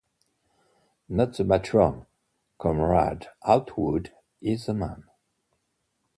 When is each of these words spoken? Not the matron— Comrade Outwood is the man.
Not 1.07 1.37
the 1.37 1.43
matron— 1.43 2.07
Comrade 2.59 3.27
Outwood 3.45 4.09
is 4.41 4.65
the 4.65 4.73
man. 4.73 5.03